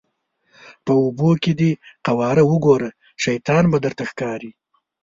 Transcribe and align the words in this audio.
په 0.85 0.91
اوبو 1.01 1.29
کې 1.43 1.51
دې 1.59 1.71
قواره 2.05 2.43
وګوره 2.51 2.89
شیطان 3.23 3.63
به 3.71 3.77
درته 3.85 4.03
ښکاري. 4.09 4.51